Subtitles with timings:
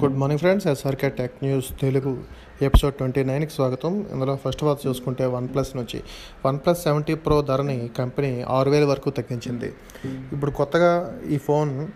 [0.00, 2.18] Good morning friends SRK tech news Telugu
[2.62, 4.06] episode twenty నైన్కి స్వాగతం.
[4.12, 6.02] ఇందులో ఫస్ట్ ఆఫ్ ఆల్ చూసుకుంటే వన్ ప్లస్ నుంచి.
[6.46, 9.72] వన్ ప్లస్ సెవెంటీ ప్రో ధరని కంపెనీ ఆరు వేల వరకు తగ్గించింది.
[10.32, 11.88] ఇప్పుడు కొత్తగా ఈ ఫోన్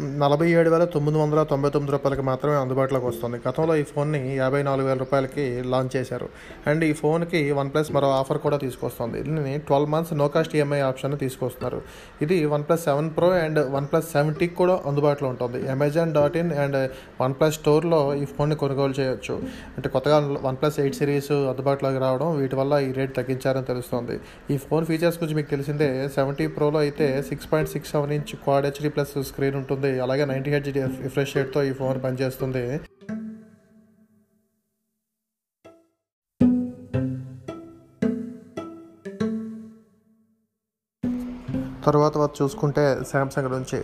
[0.00, 3.40] నలభై ఏడు వేల తొమ్మిది వందల తొంభై తొమ్మిది రూపాయలకి మాత్రమే అందుబాటులోకి వస్తుంది.
[3.48, 6.28] గతంలో ఈ ఫోన్ని యాభై నాలుగు వేల రూపాయలకి లాంచ్ చేశారు.
[6.66, 9.22] అండ్ ఈ ఫోన్కి వన్ ప్లస్ మరో ఆఫర్ కూడా తీసుకొస్తుంది.
[9.22, 11.82] దీనిని twelve months no cost EMI option తీసుకొస్తున్నారు.
[12.22, 15.70] ఇది OnePlus seven pro and OnePlus సెవెంటీకి కూడా అందుబాటులో ఉంటుంది.
[15.70, 16.78] Amazon dot in and
[17.34, 19.42] OnePlus స్టోర్లో ఈ ఫోన్ని కొనుగోలు చేయొచ్చు.
[19.76, 24.20] అంటే కొత్తగా వన్ ప్లస్ ఎయిట్ సిరీస్ అందుబాటులోకి రావడం వీటి వల్ల ఈ రేట్ తగ్గించారని తెలుస్తుంది.
[24.54, 28.66] ఈ ఫోన్ ఫీచర్స్ గురించి మీకు తెలిసిందే సెవెంటీ ప్రోలో అయితే six point six seven inch quad
[28.70, 30.00] HD plus screen ఉంటుంది.
[30.00, 32.80] అలాగే నైంటీ హెచ్ రిఫ్రెష్ రేట్తో ఈ ఫోన్ పనిచేస్తుంది.
[41.86, 43.78] తర్వాత చూసుకుంటే శాంసంగ్ నుంచి.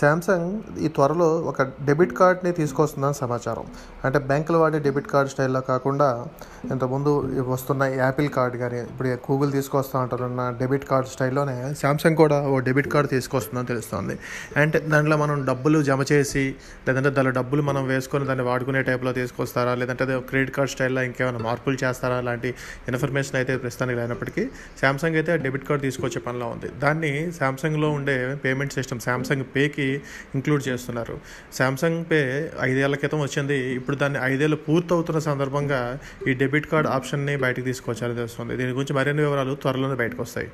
[0.00, 0.50] శాంసంగ్
[0.84, 3.66] ఈ త్వరలో ఒక డెబిట్ కార్డ్ని తీసుకొస్తుందని సమాచారం.
[4.04, 6.26] అంటే బ్యాంకులు వాడే డెబిట్ కార్డ్ స్టైల్లో కాకుండా
[6.72, 7.10] ఇంతకుముందు
[7.48, 12.88] వస్తున్న యాపిల్ కార్డ్ కానీ ఇప్పుడు గూగుల్ తీసుకొస్తా అంటున్న డెబిట్ కార్డ్ స్టైల్లోనే శాంసంగ్ కూడా ఓ డెబిట్
[12.94, 14.16] కార్డ్ తీసుకొస్తుందని తెలుస్తుంది.
[14.62, 16.54] అంటే దాంట్లో మనం డబ్బులు జమ చేసి
[16.88, 21.78] లేదంటే దానిలో డబ్బులు మనం వేసుకొని దాన్ని వాడుకునే టైప్లో తీసుకొస్తారా లేదంటే క్రెడిట్ కార్డ్ స్టైల్లో ఇంకేమైనా మార్పులు
[21.84, 22.54] చేస్తారా లాంటి
[22.88, 24.44] ఇన్ఫర్మేషన్ అయితే ప్రస్తుతానికి లేనప్పటికీ
[24.80, 26.68] శాంసంగ్ అయితే డెబిట్ కార్డ్ తీసుకొచ్చే పనిలో ఉంది.
[26.78, 29.88] దాన్ని శాంసంగ్లో ఉండే పేమెంట్ సిస్టమ్ శాంసంగ్ పేకి
[30.34, 31.16] ఇంక్లూడ్ చేస్తున్నారు.
[31.58, 32.20] శాంసంగ్ పే
[32.60, 33.58] ఐదేళ్ళ క్రితం వచ్చింది.
[33.78, 35.82] ఇప్పుడు దాన్ని ఐదేళ్ళు పూర్తవుతున్న సందర్భంగా
[36.28, 38.56] ఈ డెబిట్ కార్డ్ ఆప్షన్ని బయటకు తీసుకొచ్చారని తెలుస్తుంది.
[38.56, 40.50] దీని గురించి మరిన్ని వివరాలు త్వరలోనే బయటకు వస్తాయి.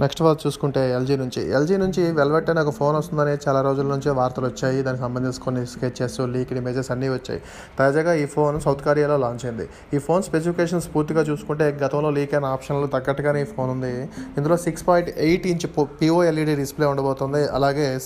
[0.00, 1.40] నెక్స్ట్ వాళ్ళు చూసుకుంటే ఎల్జీ నుంచి.
[1.56, 4.82] ఎల్జీ నుంచి వెల్వెట్ నాకు ఫోన్ వస్తుందని చాలా రోజుల నుంచే వార్తలు వచ్చాయి.
[4.86, 7.40] దానికి సంబంధించి కొన్ని స్కెచెస్ లీక్డ్ ఇమేజెస్ అన్నీ వచ్చాయి.
[7.78, 9.68] తాజాగా ఈ ఫోన్ సౌత్ కొరియాలో లాంచ్ అయింది.
[9.94, 13.94] ఈ ఫోన్ స్పెసిఫికేషన్స్ పూర్తిగా చూసుకుంటే గతంలో లీక్ అయిన ఆప్షన్లు తగ్గట్టుగానే ఈ ఫోన్ ఉంది.
[14.38, 15.66] ఇందులో six point eight inch
[16.24, 17.42] pOLED display ఉండబోతుంది.
[17.58, 17.98] అలాగే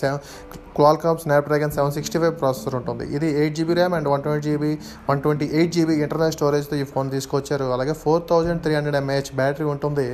[0.76, 3.04] Qualcomm Snapdragon seven sixty five processor ఉంటుంది.
[3.16, 4.70] ఇది eight GB RAM and one twenty GB
[5.08, 7.66] one twenty eight GB internal స్టోరేజ్తో ఈ ఫోన్ తీసుకొచ్చారు.
[7.76, 10.06] అలాగే four thousand three hundred mAh battery ఉంటుంది.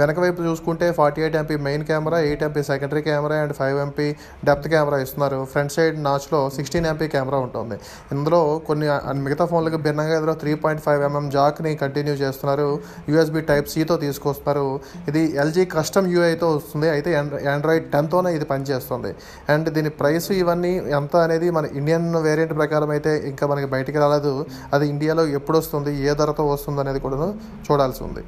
[0.00, 4.08] వెనక వైపు చూసుకుంటే forty eight MP main camera eight MP secondary camera and five MP
[4.50, 5.40] depth camera ఇస్తున్నారు.
[5.54, 7.78] Front side నాచ్లో sixteen MP camera ఉంటుంది.
[8.16, 8.88] ఇందులో కొన్ని
[9.26, 12.68] మిగతా ఫోన్లకు భిన్నంగా ఇందులో త్రీ పాయింట్ ఫైవ్ ఎంఎం జాక్ని కంటిన్యూ చేస్తున్నారు.
[13.10, 14.66] యూఎస్బీ టైప్ సితో తీసుకొస్తున్నారు.
[15.10, 16.88] ఇది ఎల్జీ కస్టమ్ యూఐతో వస్తుంది.
[16.94, 17.10] అయితే
[17.56, 19.12] ఆండ్రాయిడ్ టెన్తోనే ఇది పనిచేస్తుంది.
[19.54, 24.32] అండ్ దీని ప్రైస్ ఇవన్నీ ఎంత అనేది మన ఇండియన్ వేరియంట్ ప్రకారం అయితే ఇంకా మనకి బయటికి రాలేదు.
[24.74, 27.28] అది ఇండియాలో ఎప్పుడు వస్తుంది ఏ ధరతో వస్తుంది అనేది కూడా
[27.66, 28.24] చూడాల్సి ఉంది.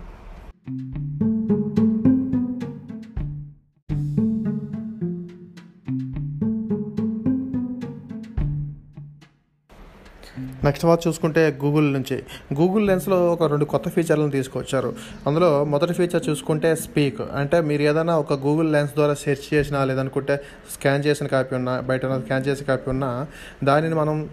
[10.65, 12.23] నెక్స్ట్ వాచ్ చూసుకుంటే గూగుల్ నుంచి.
[12.55, 14.95] గూగుల్ లెన్స్లో ఒక రెండు కొత్త ఫీచర్లను తీసుకొచ్చారు.
[15.27, 20.41] అందులో మొదటి ఫీచర్ చూసుకుంటే స్పీక్ అంటే మీరు ఏదైనా ఒక గూగుల్ లెన్స్ ద్వారా సెర్చ్ చేసినా లేదనుకుంటే
[20.75, 23.27] స్కాన్ చేసిన కాపీ ఉన్నా బయట స్కాన్ చేసిన కాపీ ఉన్నా
[23.65, 24.29] దానిని మనం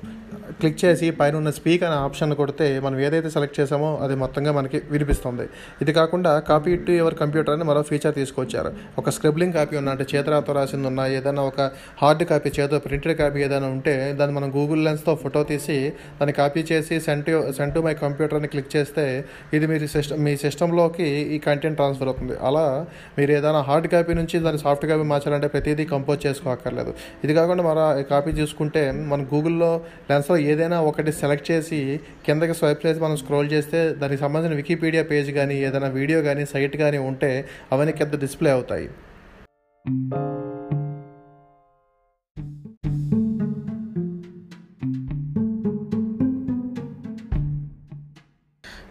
[0.60, 4.80] క్లిక్ చేసి పైన ఉన్న స్పీక్ అనే ఆప్షన్ కొడితే మనం ఏదైతే సెలెక్ట్ చేసామో అది మొత్తంగా మనకి
[4.94, 5.46] వినిపిస్తుంది.
[5.84, 8.72] ఇది కాకుండా కాపీ టు ఎవర్ కంప్యూటర్ అని మరో ఫీచర్ తీసుకొచ్చారు.
[9.02, 11.62] ఒక స్క్రిబ్లింగ్ కాపీ ఉన్న అంటే చేతరాతో రాసింది ఉన్నా ఏదైనా ఒక
[12.02, 15.78] హార్డ్ కాపీ చేతో ప్రింటెడ్ కాపీ ఏదైనా ఉంటే దాన్ని మనం గూగుల్ లెన్స్తో ఫోటో తీసి
[16.20, 19.06] దాన్ని కాపీ చేసి సెంట్ సెంట్ టు మై కంప్యూటర్ని క్లిక్ చేస్తే
[19.56, 22.36] ఇది మీరు సిస్టమ్ మీ సిస్టంలోకి ఈ కంటెంట్ ట్రాన్స్ఫర్ అవుతుంది.
[22.48, 22.66] అలా
[23.18, 27.86] మీరు ఏదైనా హార్డ్ కాపీ నుంచి దాన్ని సాఫ్ట్ కాపీ మార్చాలంటే ప్రతిదీ కంపోజ్ చేసుకోక్కర్లేదు ఇది కాకుండా మరో
[28.14, 29.72] కాపీ చూసుకుంటే మనం గూగుల్లో
[30.12, 35.32] లెన్స్లో ఏదైనా ఒకటి సెలెక్ట్ చేసి కిందకి స్వైప్ చేసి మనం స్క్రోల్ చేస్తే దానికి సంబంధించిన వికీపీడియా పేజ్
[35.32, 38.90] కానీ ఏదైనా వీడియో కానీ సైట్ కానీ ఉంటే అవన్నీ కింద డిస్ప్లే అవుతాయి.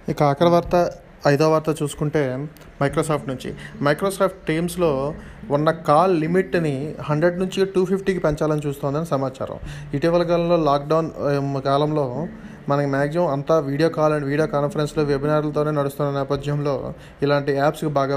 [0.09, 0.91] ఇక ఆఖరి వార్త
[1.27, 2.49] ఐదో వార్త చూసుకుంటే
[2.85, 3.51] మైక్రోసాఫ్ట్ నుంచి.
[3.89, 4.93] మైక్రోసాఫ్ట్ టీమ్స్లో
[5.51, 6.77] ఉన్న కాల్ లిమిట్ని
[7.09, 9.59] హండ్రెడ్ నుంచి టూ ఫిఫ్టీకి పెంచాలని చూస్తోందని సమాచారం.
[9.97, 11.11] ఇటీవల కాలంలో లాక్డౌన్
[11.71, 12.07] కాలంలో
[12.71, 16.75] మనకి మ్యాక్సిమం అంతా వీడియో కాల్ అండ్ వీడియో కాన్ఫరెన్స్లో వెబినార్లతోనే నడుస్తున్న నేపథ్యంలో
[17.25, 18.17] ఇలాంటి యాప్స్కి బాగా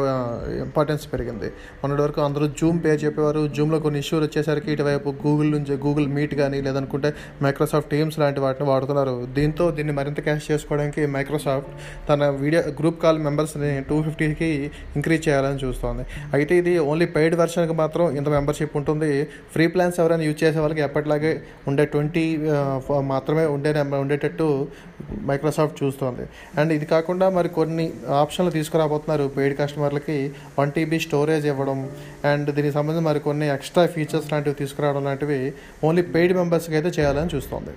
[0.65, 1.49] ఇంపార్టెన్స్ పెరిగింది.
[1.81, 3.41] మొన్నటి వరకు అందరూ జూమ్ పే చెప్పేవారు.
[3.57, 7.11] జూమ్లో కొన్ని ఇష్యూలు వచ్చేసరికి ఇటువైపు గూగుల్ నుంచి గూగుల్ మీట్ కానీ లేదనుకుంటే
[7.45, 9.15] మైక్రోసాఫ్ట్ టీమ్స్ లాంటి వాటిని వాడుతున్నారు.
[9.37, 11.71] దీంతో దీన్ని మరింత క్యాష్ చేసుకోవడానికి మైక్రోసాఫ్ట్
[12.09, 14.51] తన వీడియో గ్రూప్ కాల్ మెంబర్స్ని టూ ఫిఫ్టీకి
[14.97, 16.05] ఇంక్రీజ్ చేయాలని చూస్తోంది.
[16.37, 19.11] అయితే ఇది ఓన్లీ పెయిడ్ వెర్షన్కి మాత్రం ఇంత మెంబర్షిప్ ఉంటుంది.
[19.53, 21.33] ఫ్రీ ప్లాన్స్ ఎవరైనా యూజ్ చేసే వాళ్ళకి ఎప్పటిలాగే
[21.71, 22.25] ఉండే ట్వంటీ
[23.13, 23.73] మాత్రమే ఉండే
[24.03, 24.36] ఉండేటట్టు
[25.29, 26.25] మైక్రోసాఫ్ట్ చూస్తోంది.
[26.59, 27.85] అండ్ ఇది కాకుండా మరి కొన్ని
[28.21, 30.17] ఆప్షన్లు తీసుకురాబోతున్నారు పెయిడ్ కస్టమర్లకి
[30.59, 31.81] వన్ టీబీ స్టోరేజ్ ఇవ్వడం
[32.31, 35.41] అండ్ దీనికి సంబంధించి మరి కొన్ని ఎక్స్ట్రా ఫీచర్స్ లాంటివి తీసుకురావడం లాంటివి
[35.89, 37.75] ఓన్లీ పెయిడ్ మెంబర్స్కి అయితే చేయాలని చూస్తోంది.